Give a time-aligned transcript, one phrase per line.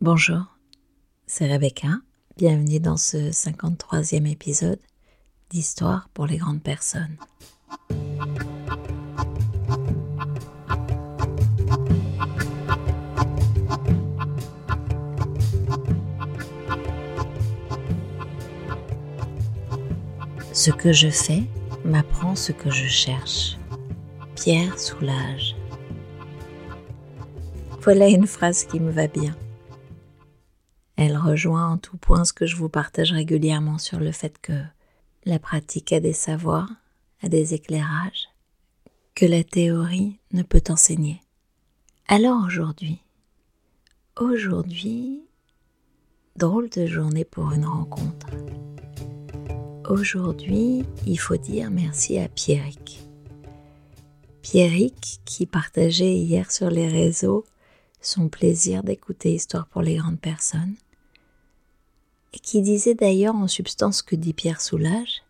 [0.00, 0.44] Bonjour,
[1.26, 1.88] c'est Rebecca.
[2.36, 4.78] Bienvenue dans ce 53e épisode
[5.50, 7.16] d'Histoire pour les grandes personnes.
[20.52, 21.42] Ce que je fais
[21.84, 23.58] m'apprend ce que je cherche.
[24.36, 25.56] Pierre Soulage.
[27.82, 29.34] Voilà une phrase qui me va bien.
[31.00, 34.60] Elle rejoint en tout point ce que je vous partage régulièrement sur le fait que
[35.24, 36.72] la pratique a des savoirs,
[37.22, 38.28] a des éclairages,
[39.14, 41.22] que la théorie ne peut enseigner.
[42.08, 42.98] Alors aujourd'hui,
[44.18, 45.22] aujourd'hui,
[46.34, 48.26] drôle de journée pour une rencontre.
[49.88, 53.06] Aujourd'hui, il faut dire merci à Pierrick.
[54.42, 57.44] Pierrick qui partageait hier sur les réseaux
[58.00, 60.74] son plaisir d'écouter Histoire pour les grandes personnes
[62.32, 65.22] et qui disait d'ailleurs en substance que dit Pierre Soulage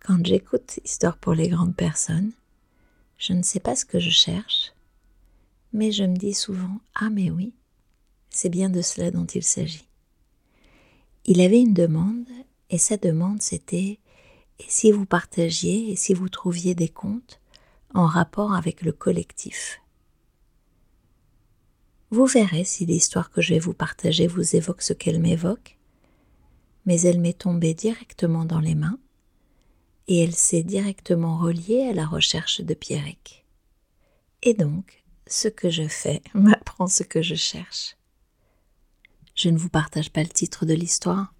[0.00, 2.32] Quand j'écoute Histoire pour les grandes personnes,
[3.18, 4.72] je ne sais pas ce que je cherche,
[5.72, 7.52] mais je me dis souvent Ah, mais oui,
[8.30, 9.88] c'est bien de cela dont il s'agit.
[11.26, 12.28] Il avait une demande,
[12.70, 13.98] et sa demande c'était
[14.58, 17.40] Et si vous partagiez, et si vous trouviez des comptes
[17.94, 19.80] en rapport avec le collectif?
[22.14, 25.76] Vous verrez si l'histoire que je vais vous partager vous évoque ce qu'elle m'évoque,
[26.86, 28.98] mais elle m'est tombée directement dans les mains
[30.06, 33.44] et elle s'est directement reliée à la recherche de Pierrick.
[34.42, 37.96] Et donc, ce que je fais m'apprend ce que je cherche.
[39.34, 41.34] Je ne vous partage pas le titre de l'histoire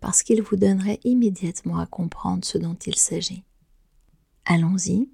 [0.00, 3.44] parce qu'il vous donnerait immédiatement à comprendre ce dont il s'agit.
[4.46, 5.08] Allons-y.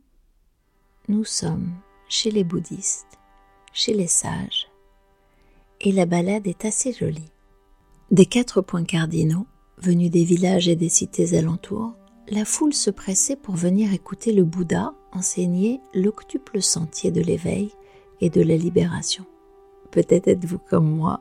[1.09, 1.75] Nous sommes
[2.09, 3.19] chez les bouddhistes,
[3.75, 4.68] chez les sages,
[5.81, 7.31] et la balade est assez jolie.
[8.11, 9.47] Des quatre points cardinaux,
[9.79, 11.95] venus des villages et des cités alentours,
[12.29, 17.71] la foule se pressait pour venir écouter le Bouddha enseigner l'octuple sentier de l'éveil
[18.21, 19.25] et de la libération.
[19.91, 21.21] Peut-être êtes-vous comme moi.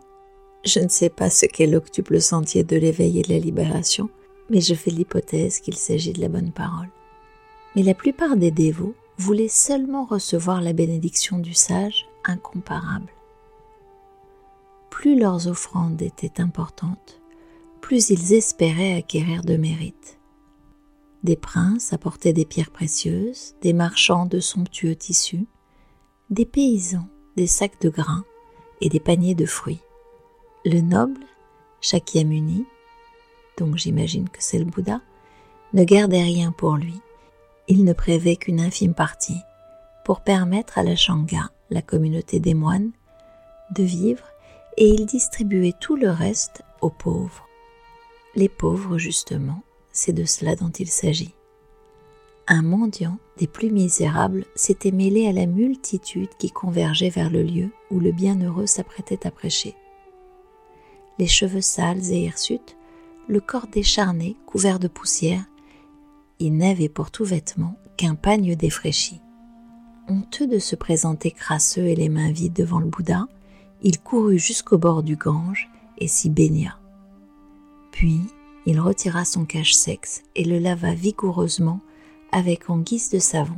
[0.65, 4.09] Je ne sais pas ce qu'est l'octuple sentier de l'éveil et de la libération,
[4.49, 6.89] mais je fais l'hypothèse qu'il s'agit de la bonne parole.
[7.75, 13.07] Mais la plupart des dévots voulaient seulement recevoir la bénédiction du sage incomparable
[14.97, 17.21] plus leurs offrandes étaient importantes,
[17.81, 20.17] plus ils espéraient acquérir de mérite.
[21.21, 25.45] Des princes apportaient des pierres précieuses, des marchands de somptueux tissus,
[26.31, 28.25] des paysans des sacs de grains
[28.81, 29.83] et des paniers de fruits.
[30.65, 31.21] Le noble,
[31.79, 32.65] Shakyamuni,
[33.59, 35.01] donc j'imagine que c'est le Bouddha,
[35.73, 36.99] ne gardait rien pour lui.
[37.67, 39.41] Il ne prévait qu'une infime partie
[40.05, 42.93] pour permettre à la Shanga, la communauté des moines,
[43.75, 44.23] de vivre
[44.77, 47.47] et il distribuait tout le reste aux pauvres.
[48.35, 51.33] Les pauvres, justement, c'est de cela dont il s'agit.
[52.47, 57.71] Un mendiant des plus misérables s'était mêlé à la multitude qui convergeait vers le lieu
[57.91, 59.75] où le bienheureux s'apprêtait à prêcher.
[61.19, 62.77] Les cheveux sales et hirsutes,
[63.27, 65.43] le corps décharné, couvert de poussière,
[66.39, 69.19] il n'avait pour tout vêtement qu'un pagne défraîchi.
[70.07, 73.27] Honteux de se présenter crasseux et les mains vides devant le Bouddha,
[73.81, 76.77] il courut jusqu'au bord du Gange et s'y baigna.
[77.91, 78.21] Puis
[78.65, 81.79] il retira son cache-sexe et le lava vigoureusement
[82.31, 83.57] avec en guise de savon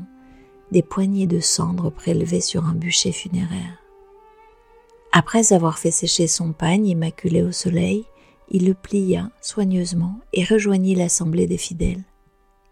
[0.72, 3.80] des poignées de cendres prélevées sur un bûcher funéraire.
[5.12, 8.06] Après avoir fait sécher son pagne immaculé au soleil,
[8.52, 12.04] il le plia soigneusement et rejoignit l'assemblée des fidèles.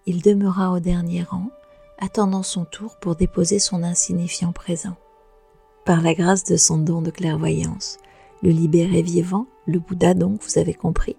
[0.05, 1.49] Il demeura au dernier rang,
[1.97, 4.95] attendant son tour pour déposer son insignifiant présent.
[5.87, 7.97] Par la grâce de son don de clairvoyance,
[8.43, 11.15] le libéré vivant, le Bouddha donc, vous avez compris,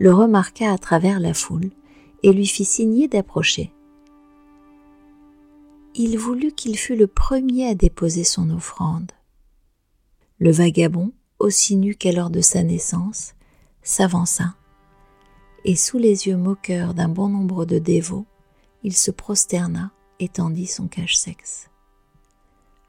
[0.00, 1.70] le remarqua à travers la foule
[2.24, 3.72] et lui fit signer d'approcher.
[5.94, 9.12] Il voulut qu'il fût le premier à déposer son offrande.
[10.40, 13.34] Le vagabond, aussi nu qu'à l'heure de sa naissance,
[13.84, 14.56] s'avança,
[15.64, 18.26] et sous les yeux moqueurs d'un bon nombre de dévots,
[18.82, 21.69] il se prosterna et tendit son cache-sexe.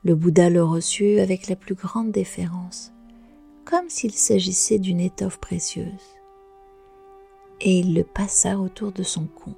[0.04, 2.92] Le Bouddha le reçut avec la plus grande déférence,
[3.66, 6.18] comme s'il s'agissait d'une étoffe précieuse.
[7.60, 9.54] Et il le passa autour de son cou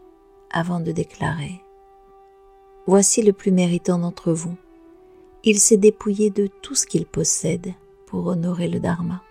[0.51, 1.61] avant de déclarer
[2.87, 4.55] Voici le plus méritant d'entre vous.
[5.45, 7.71] Il s'est dépouillé de tout ce qu'il possède
[8.05, 9.23] pour honorer le Dharma.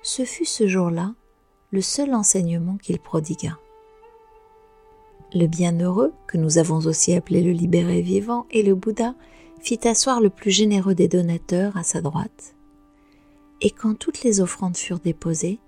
[0.00, 1.12] Ce fut ce jour-là
[1.70, 3.58] le seul enseignement qu'il prodigua.
[5.34, 9.14] Le bienheureux, que nous avons aussi appelé le libéré vivant, et le Bouddha
[9.66, 12.54] fit asseoir le plus généreux des donateurs à sa droite.
[13.60, 15.58] Et quand toutes les offrandes furent déposées,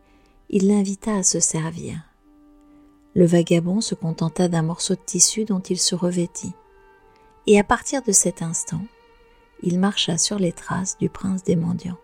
[0.51, 1.99] il l'invita à se servir.
[3.15, 6.53] Le vagabond se contenta d'un morceau de tissu dont il se revêtit.
[7.49, 8.83] Et à partir de cet instant,
[9.65, 11.99] il marcha sur les traces du prince des mendiants.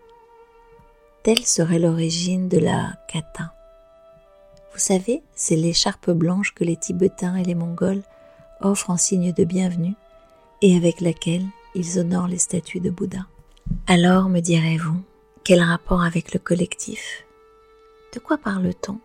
[1.23, 3.53] Telle serait l'origine de la kata.
[4.73, 8.03] Vous savez, c'est l'écharpe blanche que les Tibétains et les Mongols
[8.59, 9.93] offrent en signe de bienvenue
[10.61, 11.45] et avec laquelle
[11.75, 13.27] ils honorent les statues de Bouddha.
[13.87, 14.97] Alors, me direz-vous,
[15.43, 17.25] quel rapport avec le collectif?
[18.13, 18.99] De quoi parle-t-on?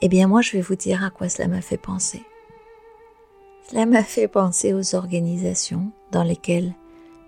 [0.00, 2.22] Eh bien, moi, je vais vous dire à quoi cela m'a fait penser.
[3.68, 6.74] Cela m'a fait penser aux organisations dans lesquelles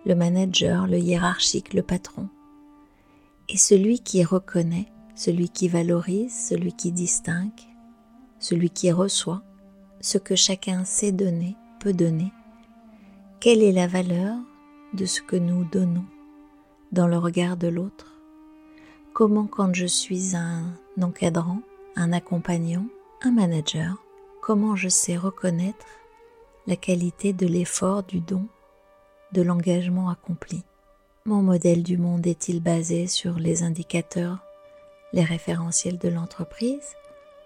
[0.04, 2.28] le manager, le hiérarchique, le patron
[3.48, 7.50] est celui qui reconnaît, celui qui valorise, celui qui distingue,
[8.38, 9.42] celui qui reçoit
[10.00, 12.32] ce que chacun sait donner, peut donner.
[13.40, 14.36] Quelle est la valeur
[14.96, 16.04] de ce que nous donnons
[16.90, 18.12] dans le regard de l'autre
[19.12, 21.62] Comment quand je suis un encadrant,
[21.94, 22.86] un accompagnant,
[23.22, 24.02] un manager,
[24.42, 25.86] comment je sais reconnaître
[26.66, 28.46] la qualité de l'effort, du don,
[29.32, 30.64] de l'engagement accompli?
[31.24, 34.38] Mon modèle du monde est-il basé sur les indicateurs,
[35.12, 36.94] les référentiels de l'entreprise,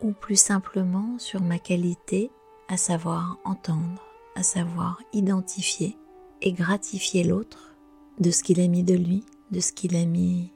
[0.00, 2.30] ou plus simplement sur ma qualité
[2.68, 4.02] à savoir entendre,
[4.34, 5.96] à savoir identifier
[6.42, 7.74] et gratifier l'autre
[8.18, 10.52] de ce qu'il a mis de lui, de ce qu'il a mis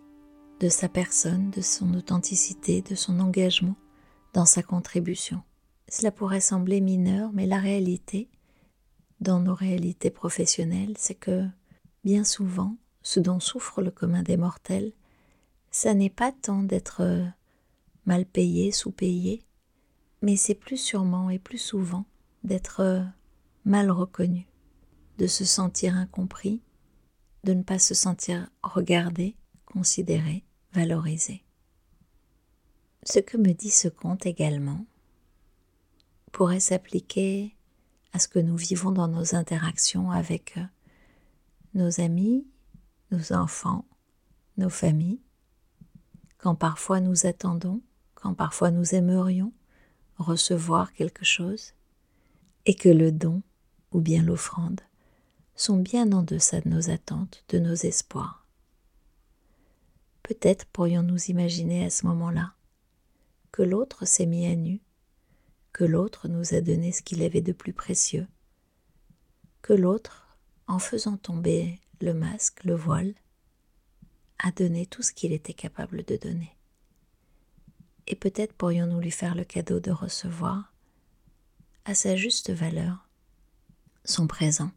[0.60, 3.76] de sa personne, de son authenticité, de son engagement
[4.32, 5.42] dans sa contribution.
[5.88, 8.28] Cela pourrait sembler mineur, mais la réalité,
[9.20, 11.46] dans nos réalités professionnelles, c'est que
[12.04, 14.92] bien souvent, ce dont souffre le commun des mortels,
[15.70, 17.24] ça n'est pas tant d'être euh,
[18.06, 19.42] mal payé, sous-payé,
[20.22, 22.06] mais c'est plus sûrement et plus souvent
[22.44, 23.02] d'être euh,
[23.64, 24.46] mal reconnu,
[25.18, 26.60] de se sentir incompris,
[27.44, 31.44] de ne pas se sentir regardé, considéré, valorisé.
[33.04, 34.86] Ce que me dit ce conte également
[36.32, 37.54] pourrait s'appliquer
[38.12, 40.64] à ce que nous vivons dans nos interactions avec euh,
[41.74, 42.46] nos amis,
[43.10, 43.84] nos enfants,
[44.56, 45.20] nos familles,
[46.38, 47.82] quand parfois nous attendons,
[48.14, 49.52] quand parfois nous aimerions
[50.16, 51.74] recevoir quelque chose,
[52.66, 53.42] et que le don
[53.92, 54.80] ou bien l'offrande
[55.56, 58.46] sont bien en deçà de nos attentes, de nos espoirs.
[60.22, 62.54] Peut-être pourrions-nous imaginer à ce moment-là
[63.52, 64.80] que l'autre s'est mis à nu
[65.74, 68.28] que l'autre nous a donné ce qu'il avait de plus précieux,
[69.60, 73.12] que l'autre, en faisant tomber le masque, le voile,
[74.38, 76.56] a donné tout ce qu'il était capable de donner.
[78.06, 80.72] Et peut-être pourrions-nous lui faire le cadeau de recevoir,
[81.84, 83.08] à sa juste valeur,
[84.04, 84.70] son présent.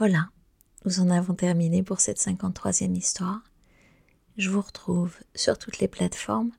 [0.00, 0.30] Voilà,
[0.84, 3.42] nous en avons terminé pour cette 53e histoire.
[4.36, 6.50] Je vous retrouve sur toutes les plateformes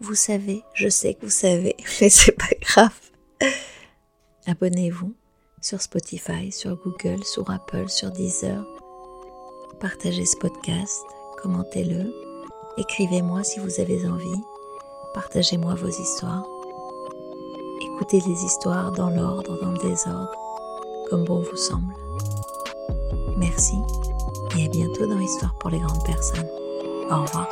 [0.00, 2.94] vous savez, je sais que vous savez, mais c'est pas grave.
[4.46, 5.12] Abonnez-vous
[5.60, 8.64] sur Spotify, sur Google, sur Apple, sur Deezer.
[9.80, 11.04] Partagez ce podcast,
[11.42, 12.12] commentez-le,
[12.78, 14.42] écrivez-moi si vous avez envie,
[15.14, 16.46] partagez-moi vos histoires.
[17.82, 20.34] Écoutez les histoires dans l'ordre, dans le désordre,
[21.10, 22.07] comme bon vous semble.
[23.38, 23.78] Merci
[24.58, 26.48] et à bientôt dans Histoire pour les grandes personnes.
[27.08, 27.46] Au revoir.